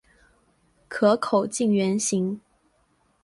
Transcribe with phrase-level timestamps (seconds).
[0.89, 2.41] 壳口近圆形。